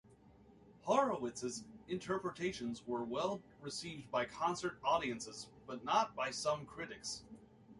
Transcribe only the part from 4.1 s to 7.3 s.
concert audiences, but not by some critics.